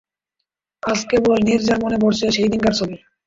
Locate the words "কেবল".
1.09-1.37